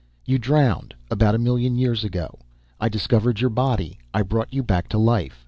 [0.25, 2.39] You drowned about a million years ago.
[2.79, 3.99] I discovered your body.
[4.15, 5.39] I brought you back to life.